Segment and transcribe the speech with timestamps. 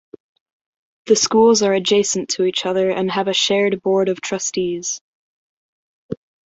[1.05, 4.99] The schools are adjacent to each other and have a shared Board of Trustees.